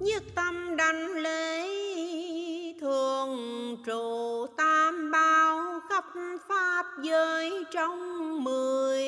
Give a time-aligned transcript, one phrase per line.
[0.00, 1.68] Nhất tâm đành lễ
[2.80, 6.04] thường trụ tam bao khắp
[6.48, 9.04] pháp giới trong mười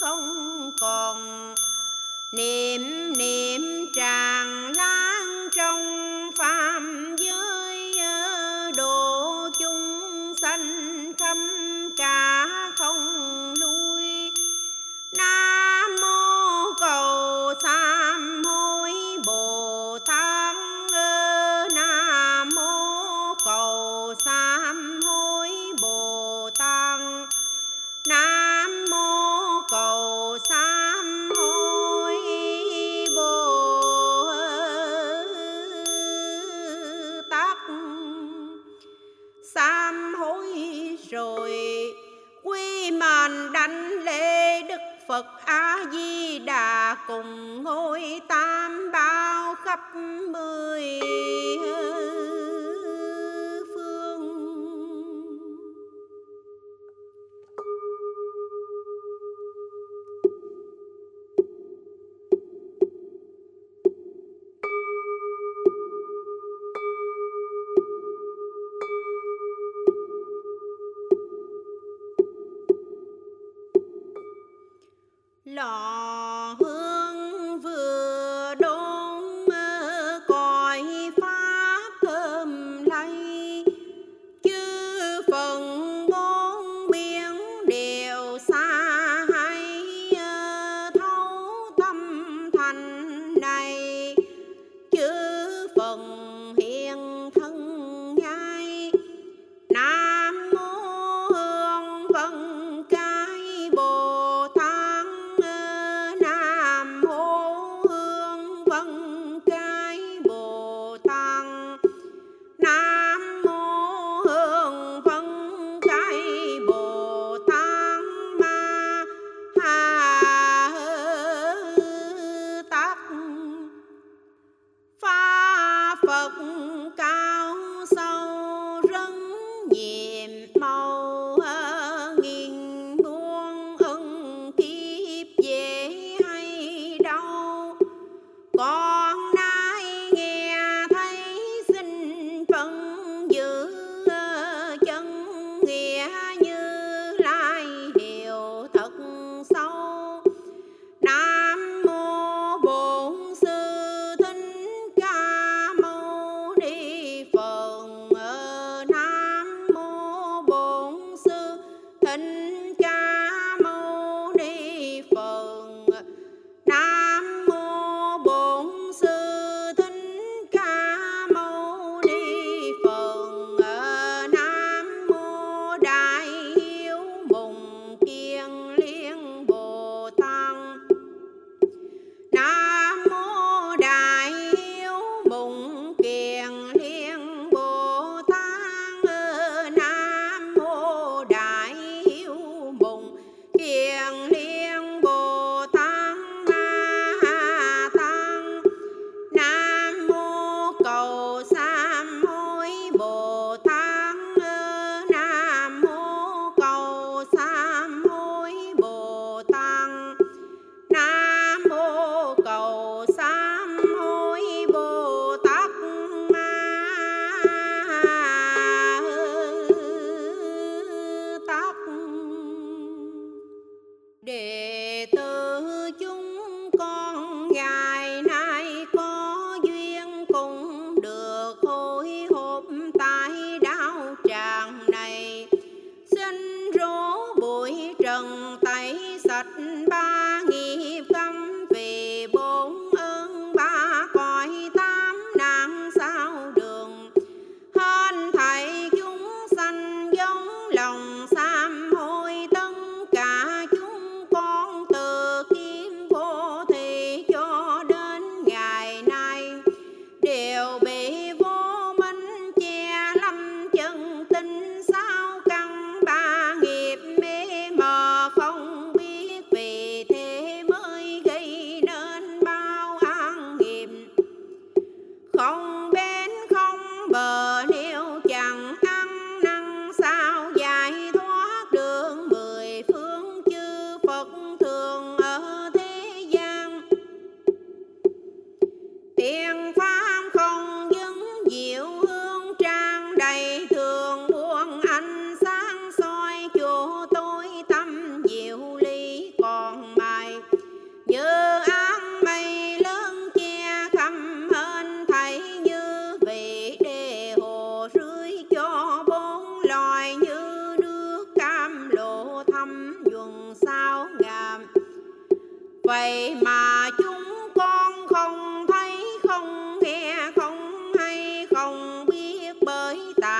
[0.00, 1.54] không còn.
[2.32, 5.19] Niệm niệm tràn lan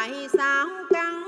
[0.00, 1.19] tại sao căn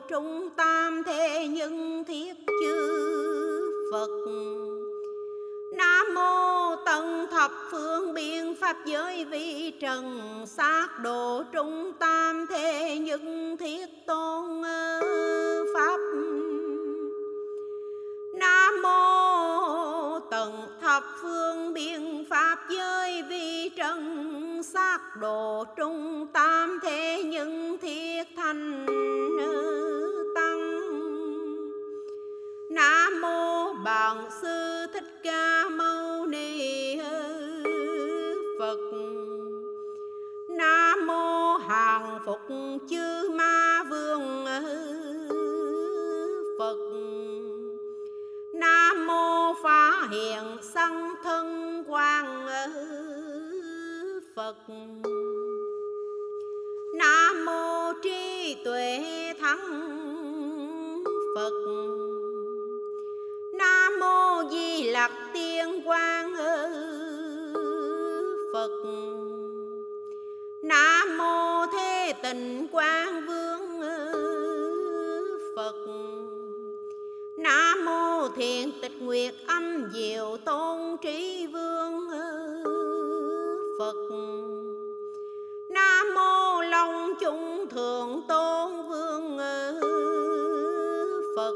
[0.00, 3.08] trung tam thế nhưng thiết chư
[3.92, 4.10] phật.
[5.72, 12.98] Nam mô tận thập phương biện pháp giới vi trần, sát độ trung tam thế
[13.00, 14.62] nhưng thiết tôn
[15.74, 15.98] pháp.
[18.34, 27.22] Nam mô tận thập phương biện pháp giới vi trần xác độ trung tam thế
[27.26, 28.86] những thiết thành
[30.34, 30.86] tăng.
[32.70, 36.96] Nam mô Bản sư Thích Ca Mâu Ni
[38.58, 38.78] Phật.
[40.48, 42.40] Nam mô Hàng Phục
[42.90, 44.46] Chư Ma Vương
[46.58, 46.78] Phật.
[48.52, 52.46] Nam mô Phá Hiện Sanh Thân Quang
[54.38, 54.56] Phật.
[56.94, 59.00] Nam mô Trí Tuệ
[59.40, 59.60] Thắng
[61.34, 61.52] Phật.
[63.52, 66.34] Nam mô Di Lặc Tiên Quang
[68.52, 68.70] Phật.
[70.62, 73.80] Nam mô Thế Tịnh Quang Vương
[75.56, 75.76] Phật.
[77.38, 81.67] Nam mô Thiện Tịch Nguyệt Âm Diệu Tôn Trí Vương
[83.78, 83.96] Phật.
[85.70, 89.38] Nam mô Long Trung Thượng Tôn Vương
[91.36, 91.54] Phật.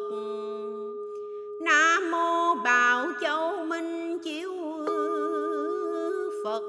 [1.60, 4.52] Nam mô Bảo Châu Minh Chiếu
[6.44, 6.62] Phật.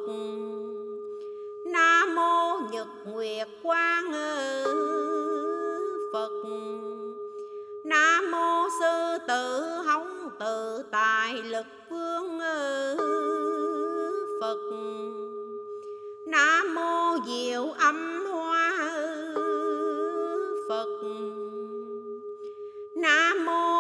[1.66, 4.12] Nam mô Nhật Nguyệt Quang
[6.14, 6.32] Phật.
[7.84, 11.66] Nam mô Sư Tử Hống Tự Tài Lực
[16.76, 18.72] mô Diệu Âm Hoa
[20.70, 20.88] Phật.
[22.96, 23.73] Nam mô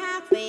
[0.00, 0.39] happy.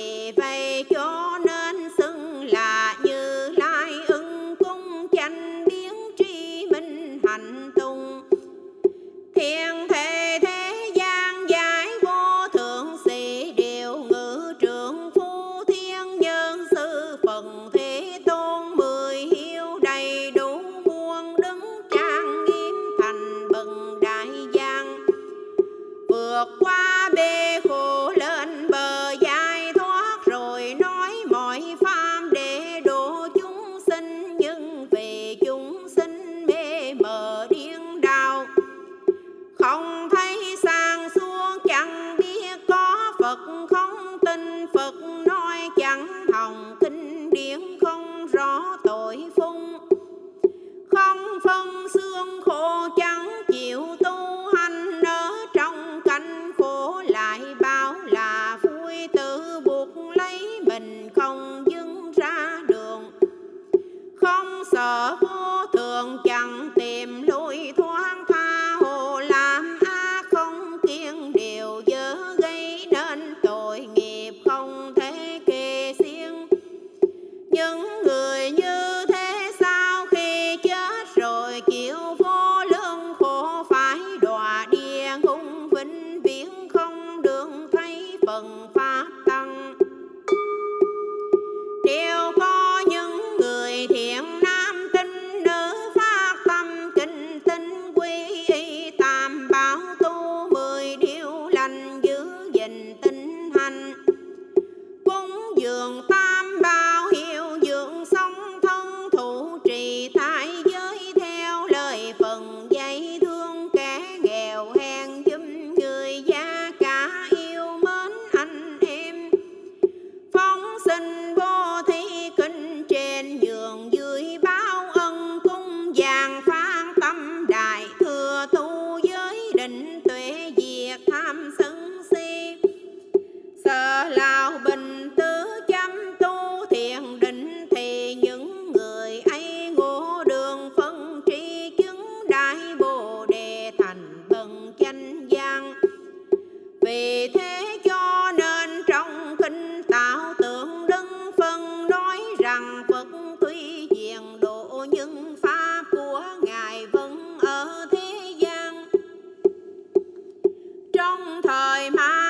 [161.52, 162.21] thời mai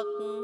[0.00, 0.39] phật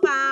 [0.00, 0.29] Paulo.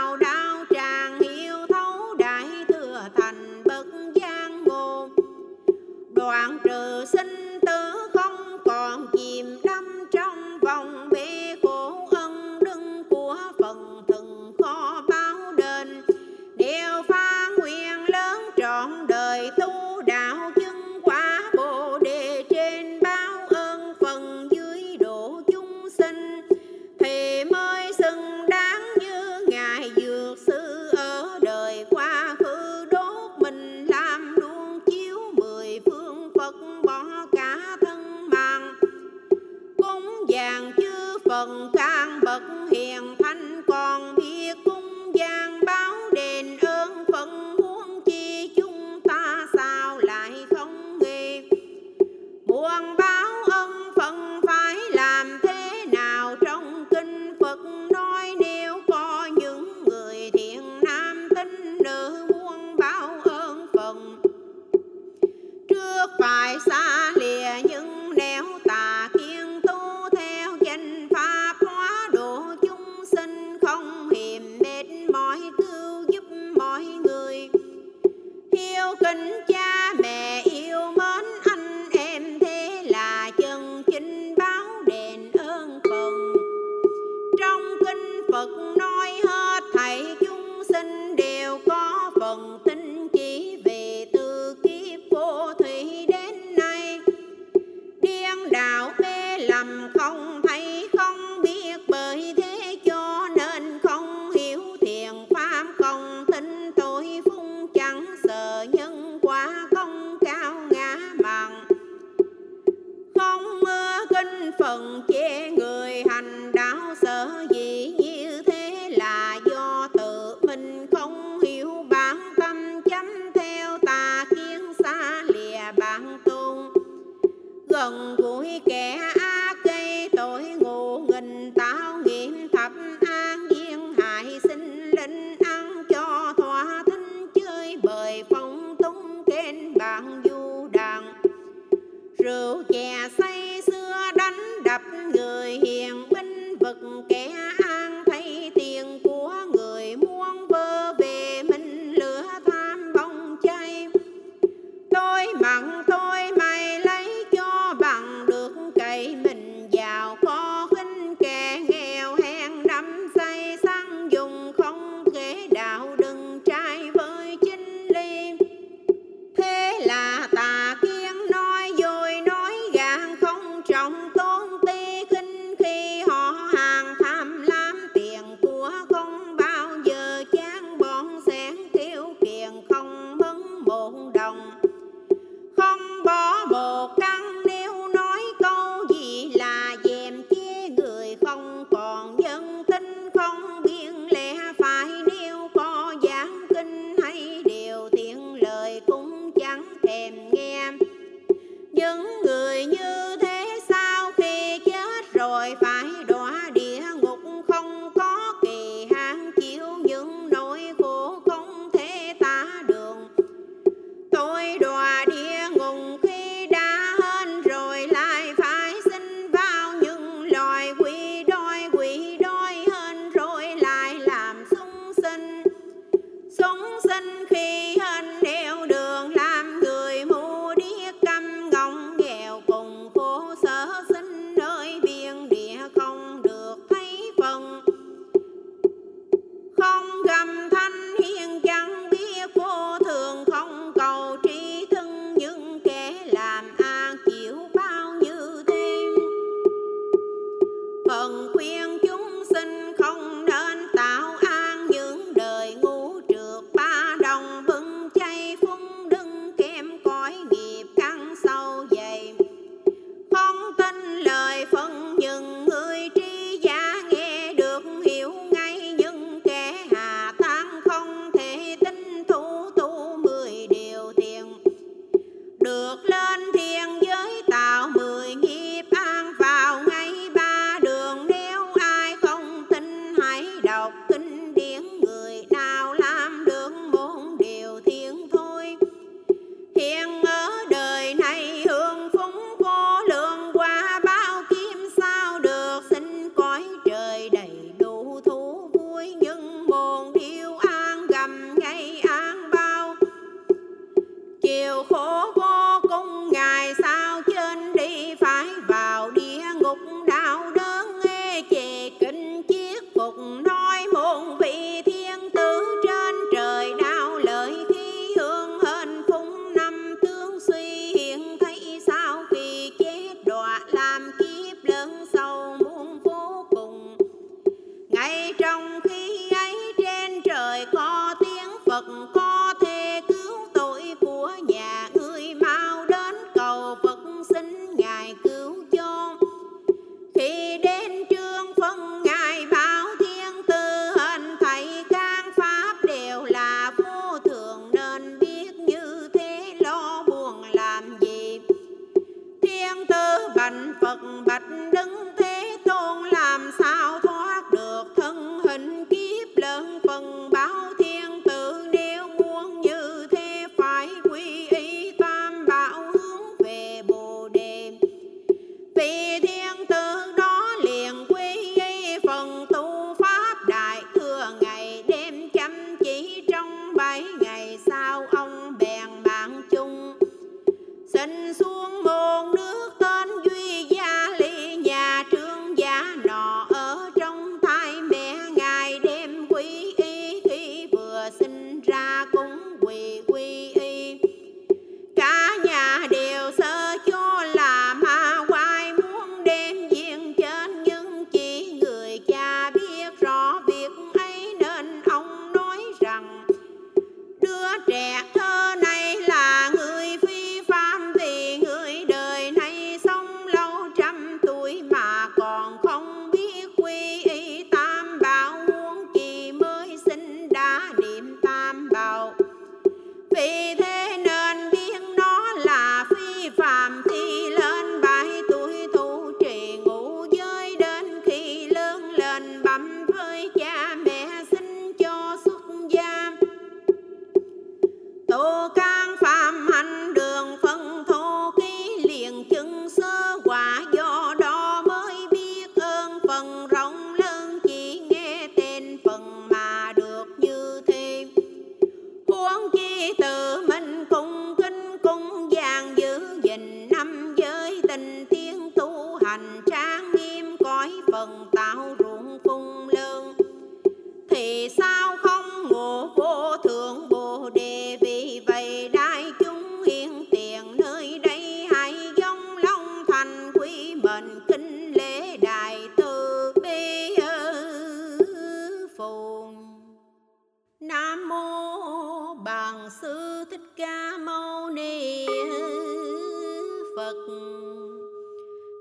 [486.68, 486.92] Phật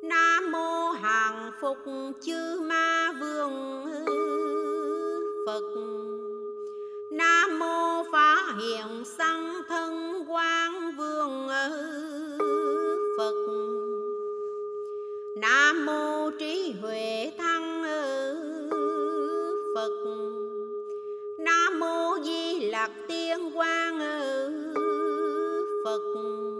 [0.01, 1.77] Nam mô hàng phục
[2.21, 3.85] chư ma vương
[5.45, 5.63] Phật.
[7.11, 11.47] Nam mô phá hiện sanh thân quang vương
[13.17, 13.47] Phật.
[15.35, 17.83] Nam mô trí huệ thăng
[19.75, 20.03] Phật.
[21.37, 23.99] Nam mô Di lạc Tiên Quang
[25.83, 26.56] Phật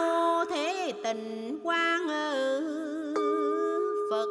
[0.00, 2.08] mô thế tình quang
[4.10, 4.28] phật.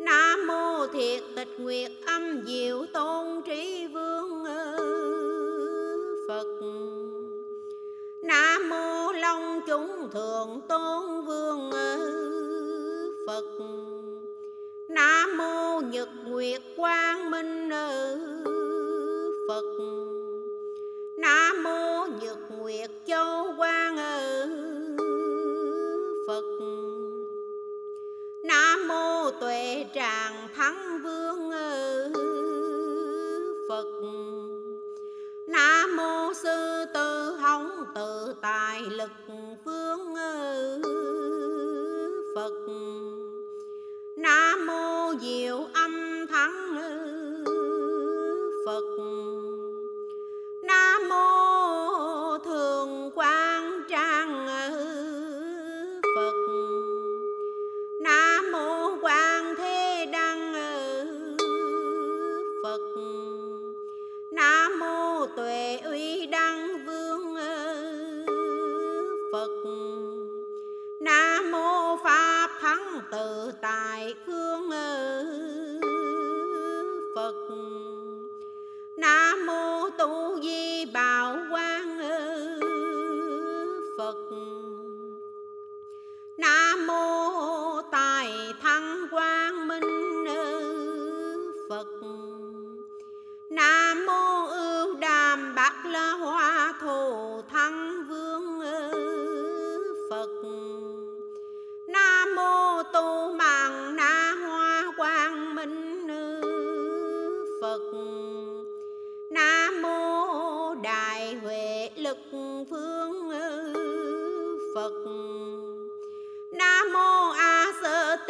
[0.00, 4.44] Nam mô thiệt tịch nguyệt âm diệu tôn trí vương
[6.28, 6.46] phật.
[8.22, 11.70] Nam mô long chúng thượng tôn vương
[13.26, 13.44] phật.
[14.88, 17.70] Nam mô nhật nguyệt quang minh
[19.48, 19.64] phật.
[21.16, 24.13] Nam mô nhật nguyệt châu quang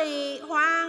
[0.04, 0.83] 喜欢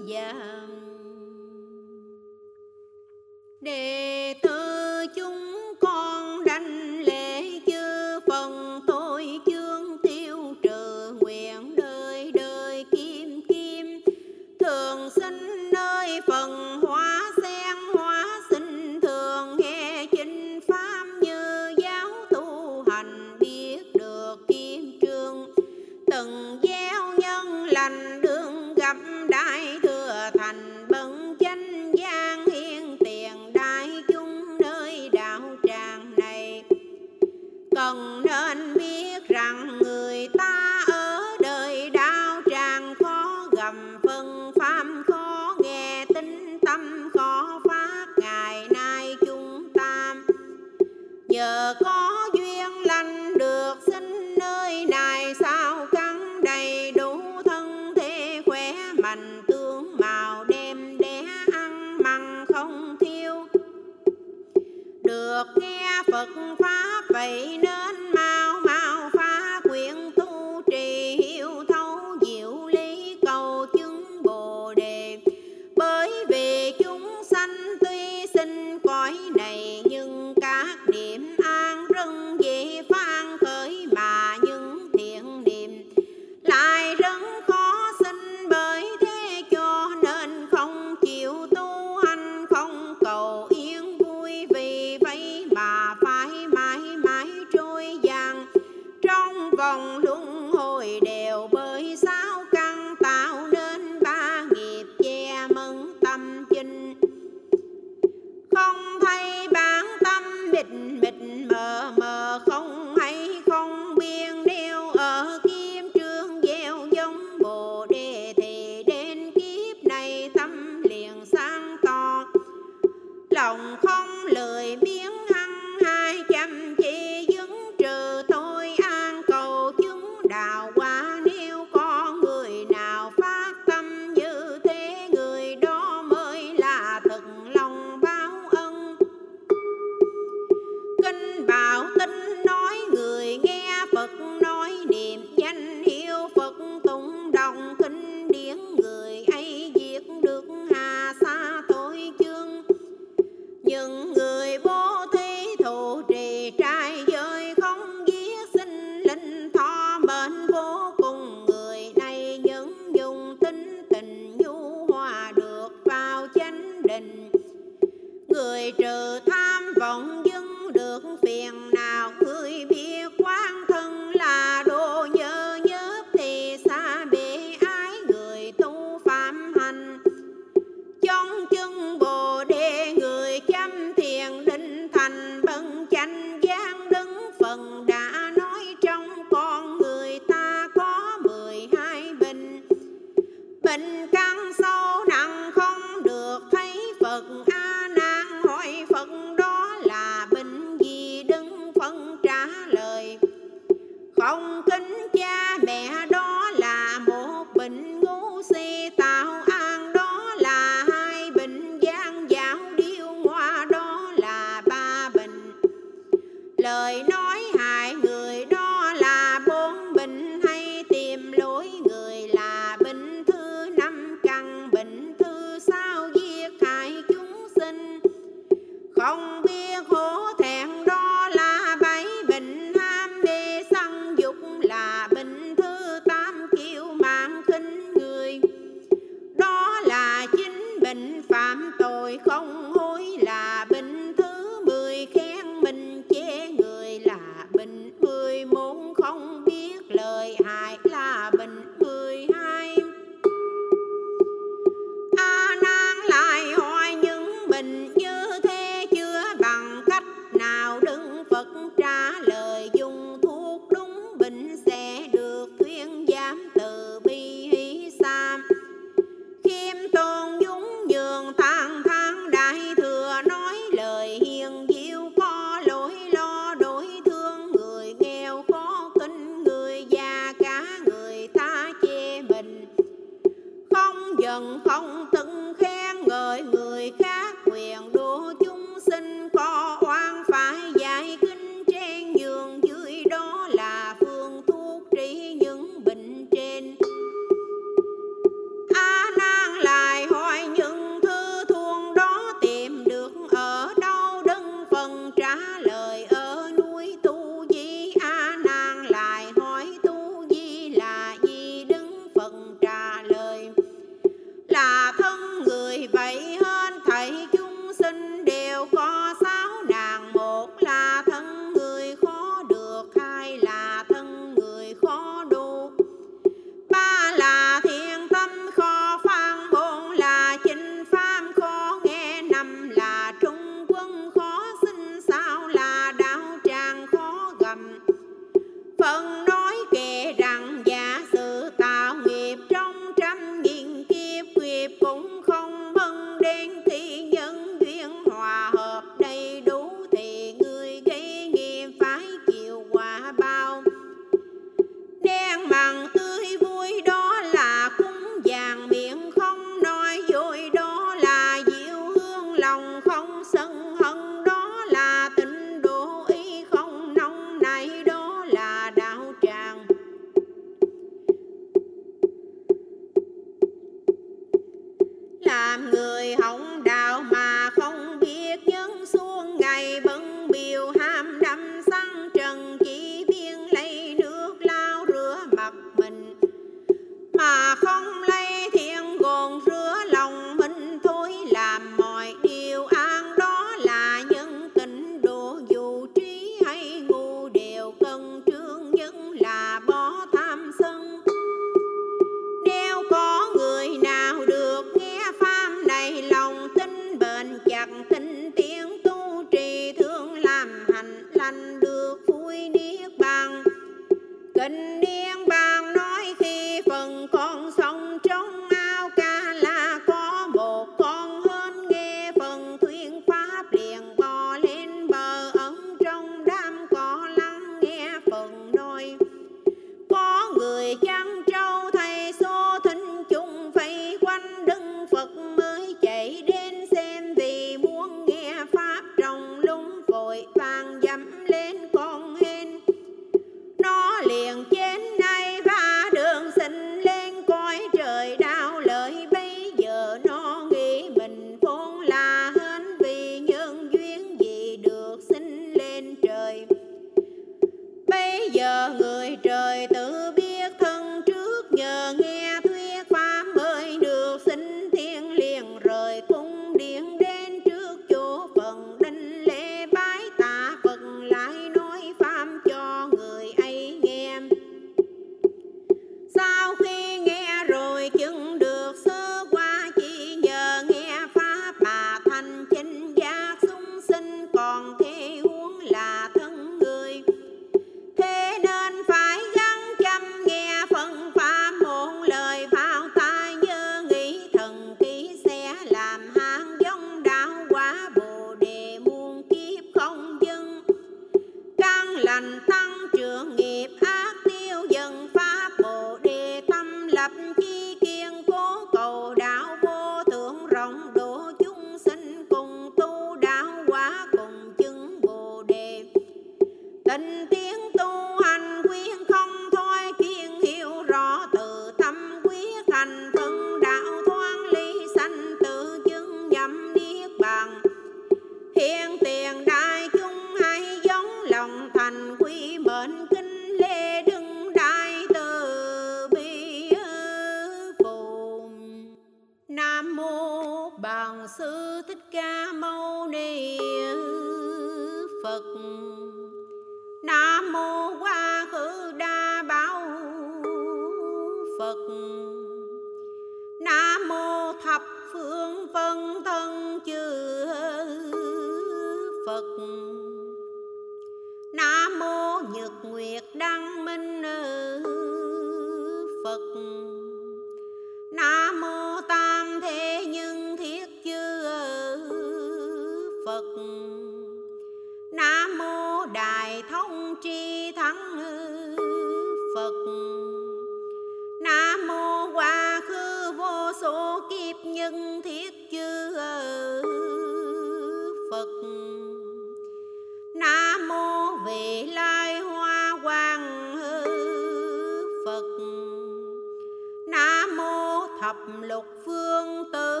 [598.60, 600.00] lục phương tứ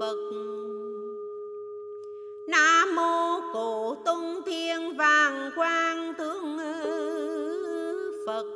[0.00, 0.16] phật.
[2.46, 6.58] Nam mô cổ tung thiên vàng quang tướng
[8.26, 8.46] phật.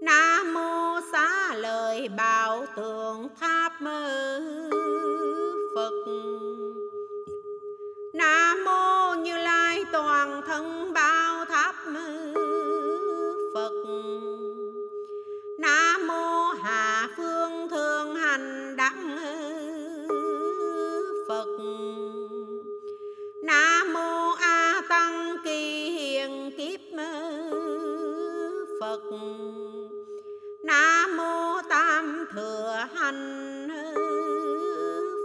[0.00, 4.67] Nam mô xá lời bảo tượng tháp mơ
[28.88, 29.02] Phật.
[30.62, 33.68] Nam mô Tam thừa hành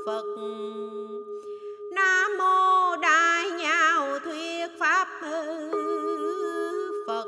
[0.05, 0.25] Phật.
[1.91, 5.07] Nam mô Đại nhạo thuyết pháp
[7.07, 7.27] Phật.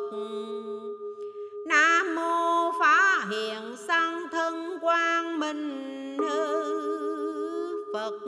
[1.66, 6.18] Nam mô phá hiện sang thân quang minh
[7.94, 8.20] Phật.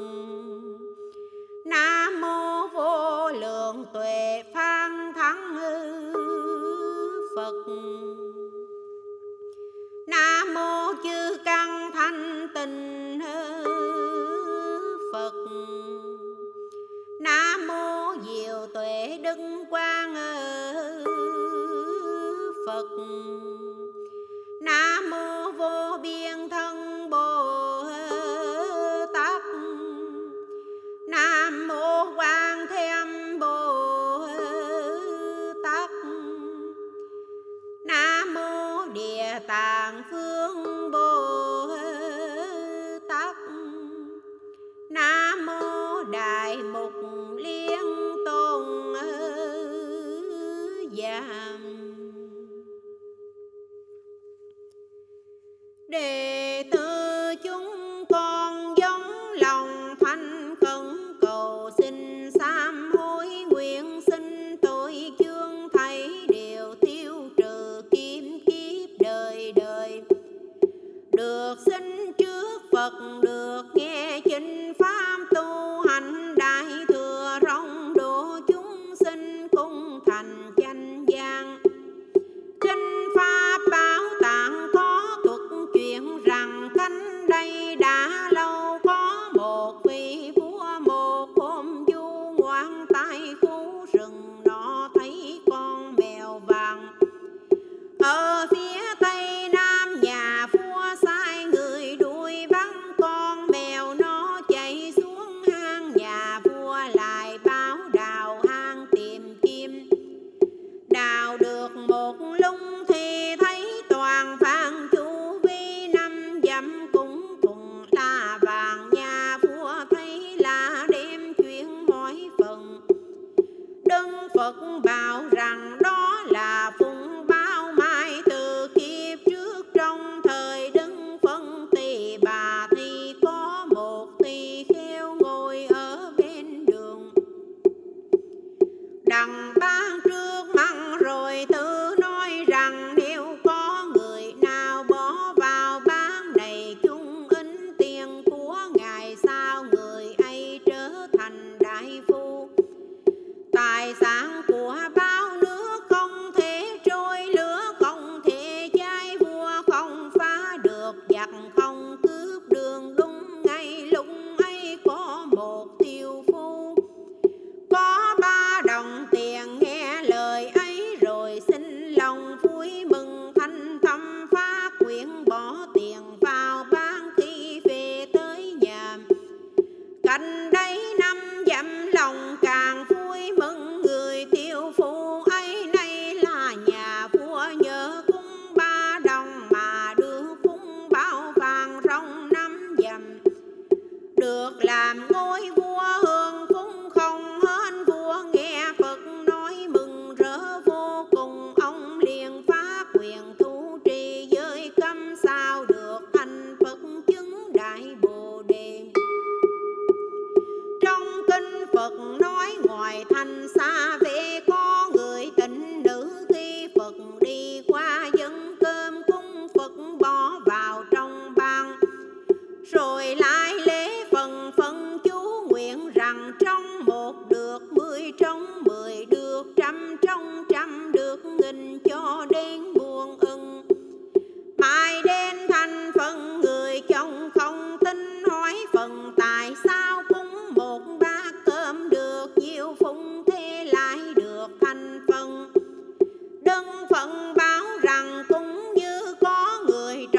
[7.47, 7.73] Phật
[10.07, 13.19] Nam mô chư căn thanh tịnh
[15.13, 15.33] Phật.
[17.19, 19.37] Nam mô diệu tuệ đức
[19.69, 20.15] quang
[22.65, 22.87] Phật.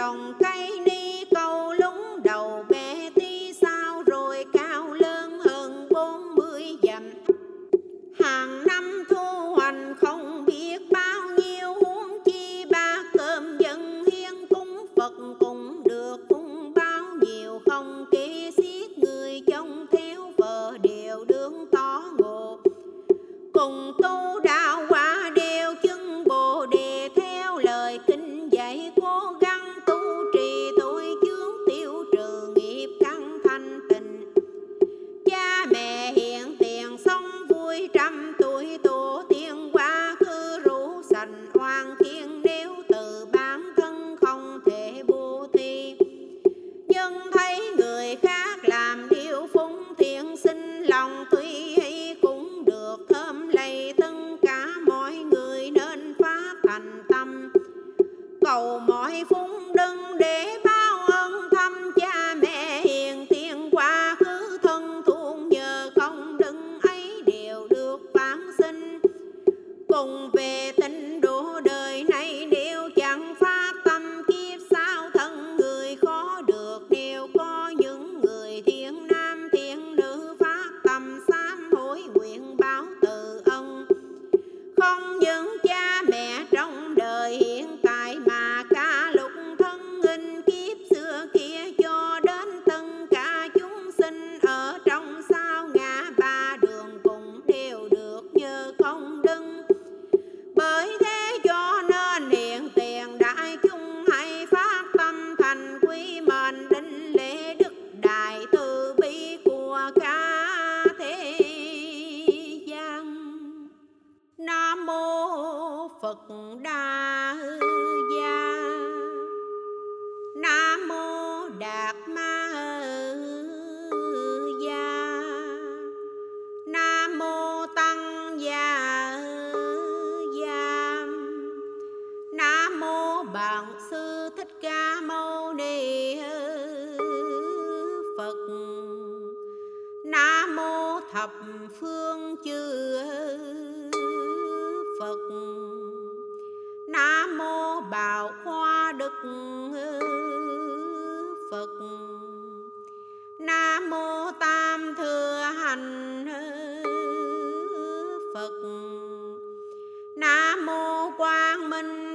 [0.09, 0.48] lòng ca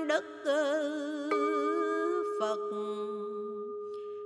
[0.08, 0.24] đức
[2.40, 2.60] phật.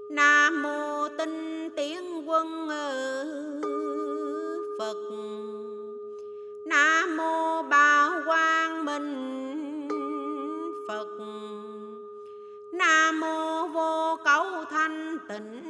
[0.09, 2.67] Nam mô tinh tiến quân
[4.80, 4.97] phật.
[6.65, 9.88] Nam mô bảo quang minh
[10.88, 11.07] phật.
[12.71, 15.66] Nam mô vô cấu thanh tịnh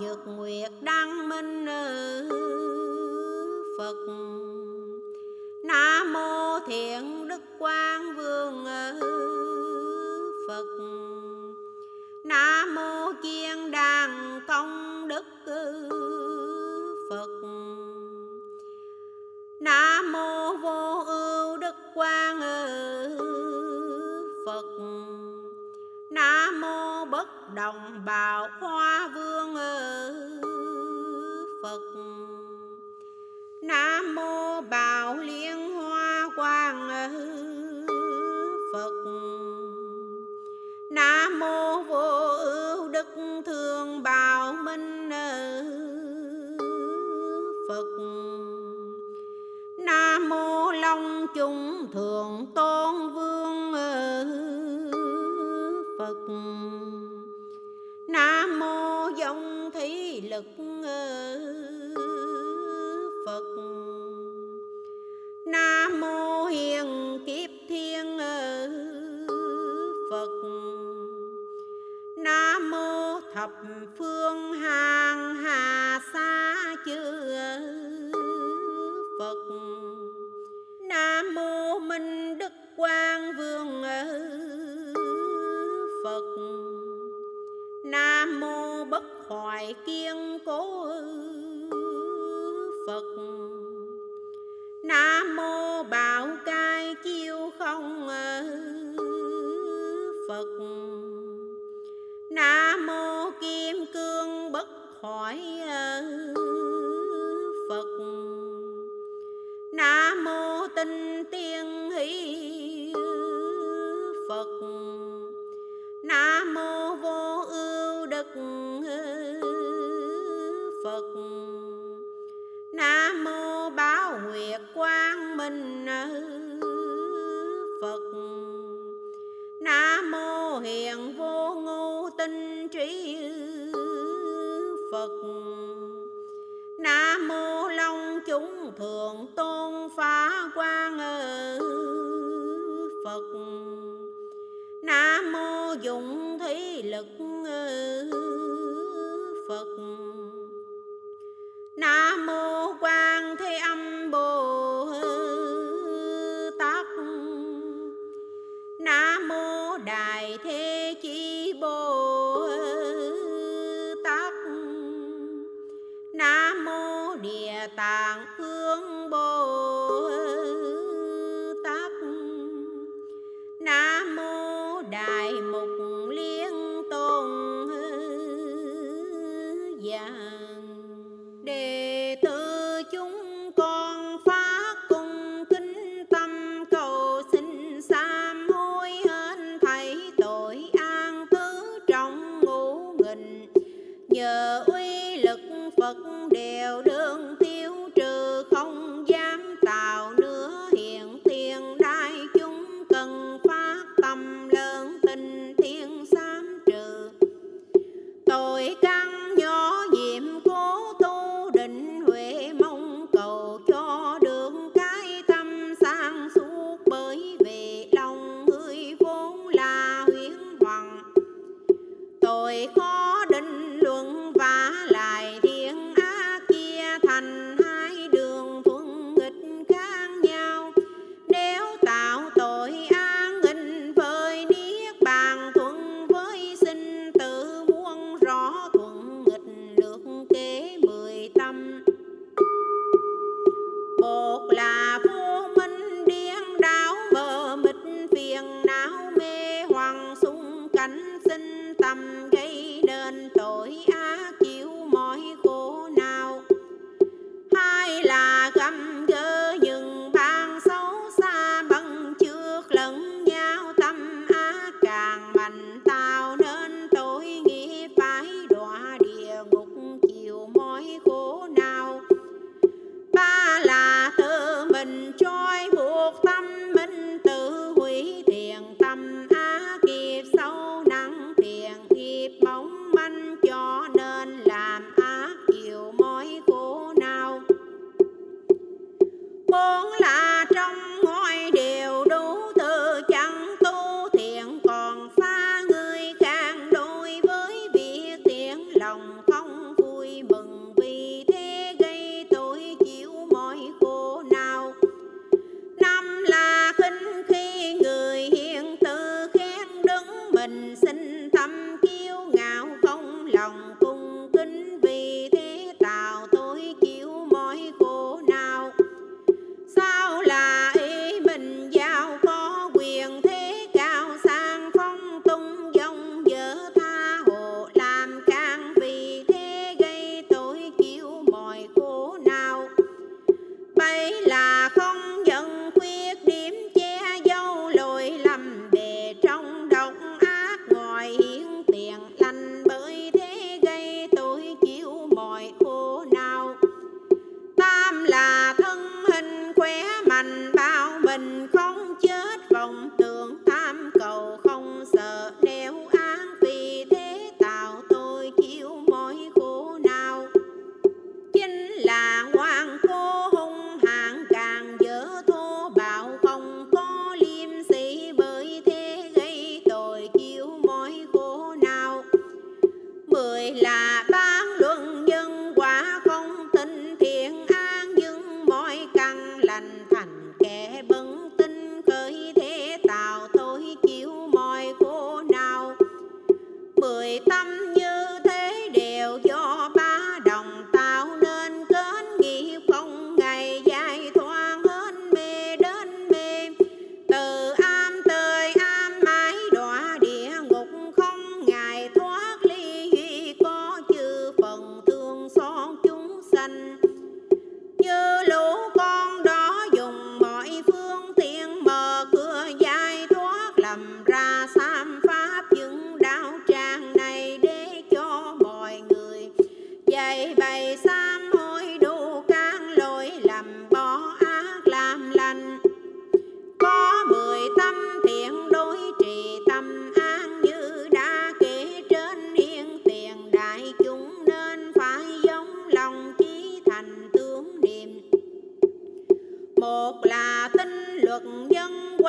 [0.00, 1.66] nhược nguyệt đăng minh
[3.78, 4.29] Phật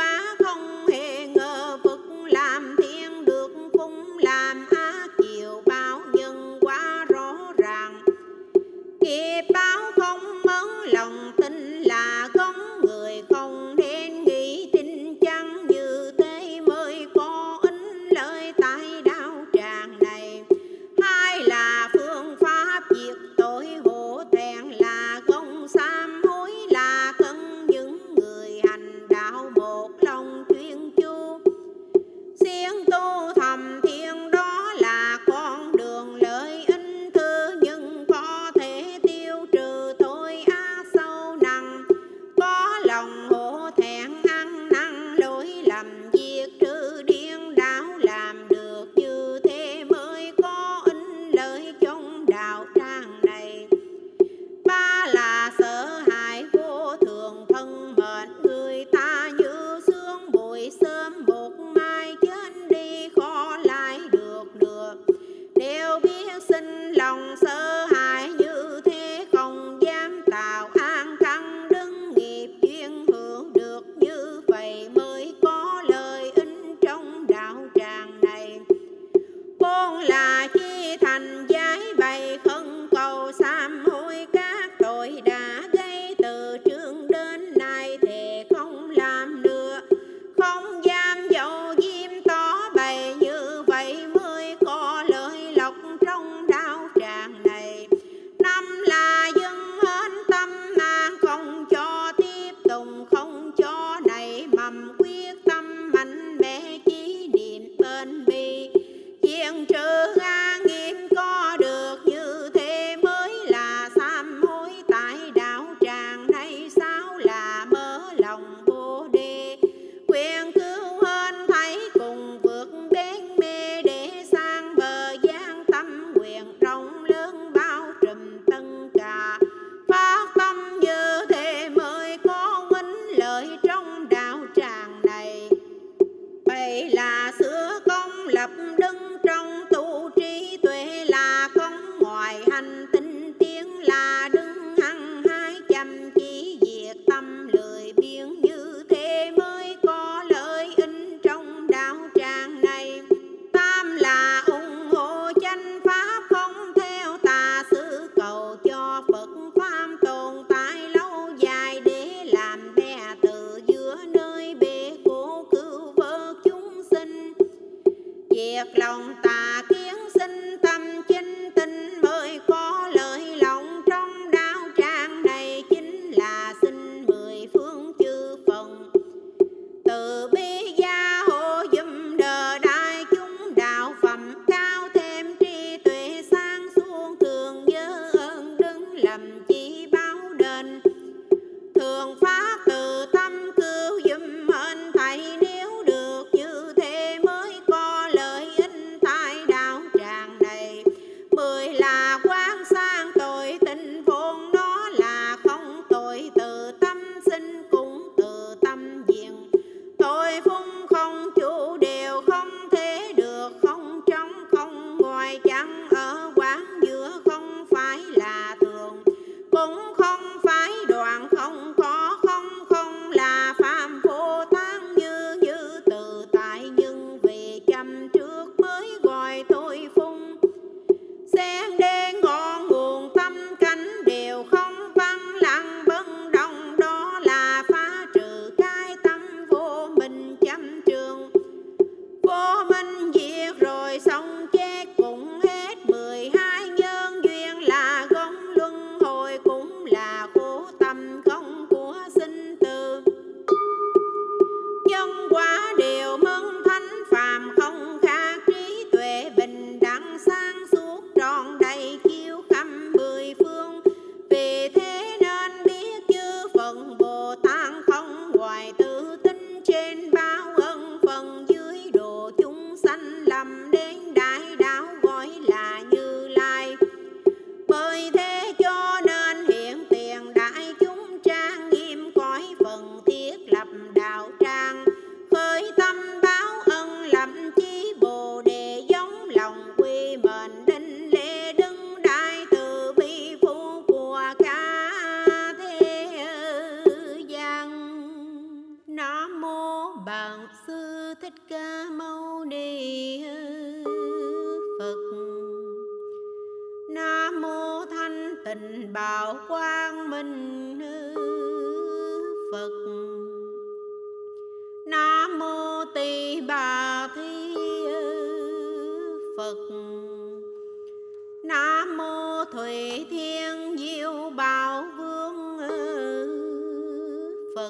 [0.02, 0.41] quá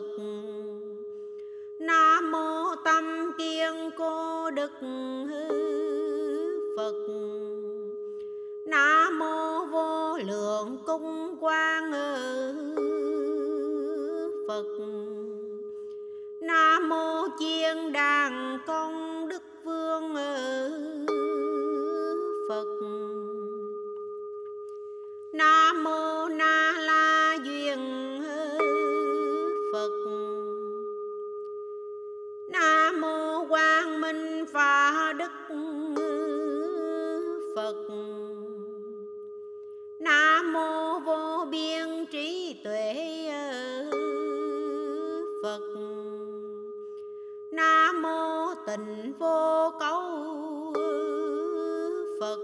[0.02, 0.24] cực
[1.80, 4.72] nam mô tâm kiên cô đức
[6.78, 6.96] phật.
[8.66, 11.92] Nam mô vô lượng cung quang
[14.48, 14.66] phật.
[16.42, 19.01] Nam mô chiên đàn con
[48.88, 50.74] thành vô câu
[52.20, 52.40] phật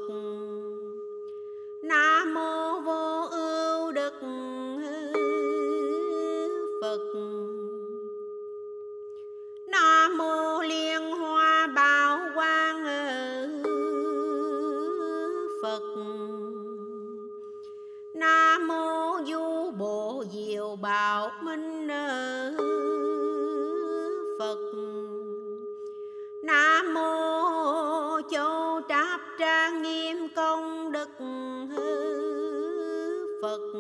[33.58, 33.80] được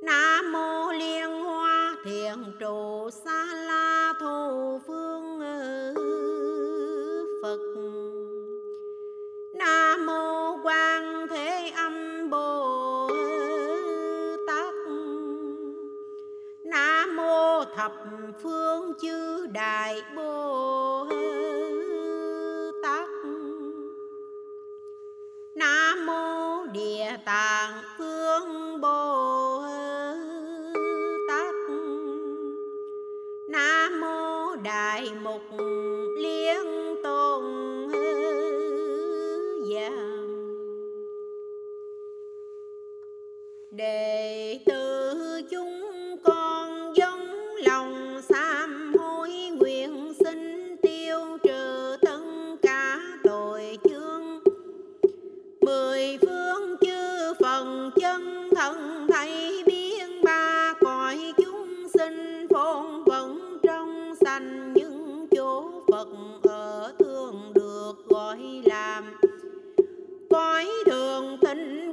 [0.00, 5.40] nam mô liên hoa thiền trụ xa la thù phương
[7.42, 7.58] phật.
[9.54, 13.10] Nam mô quan thế âm bồ
[14.46, 14.74] tát.
[16.64, 17.92] Nam mô thập
[18.42, 20.02] phương chư đại
[70.54, 71.83] nói đường tình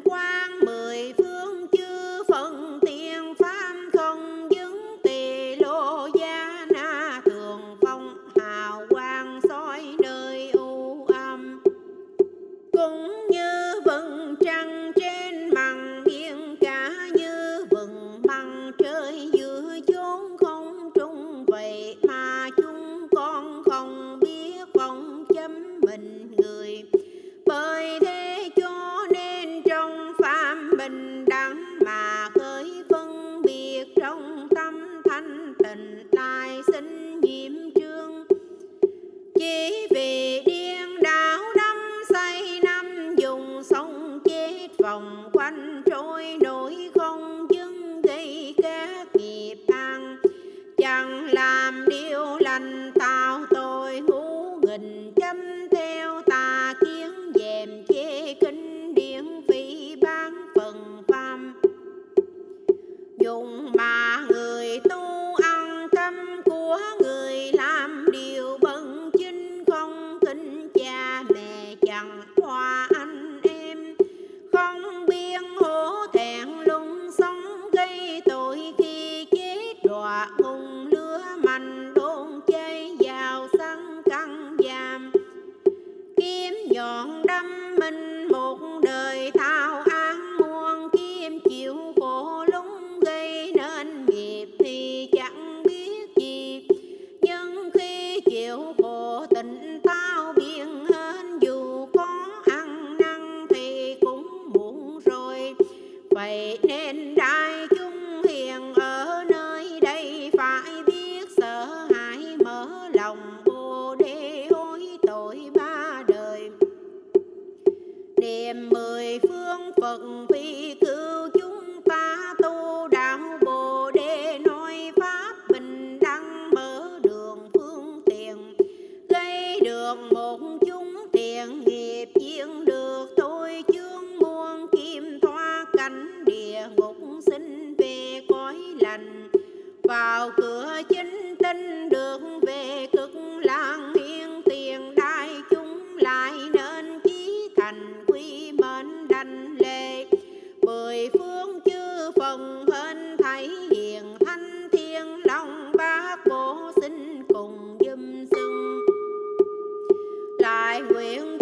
[160.71, 161.37] tài nguyện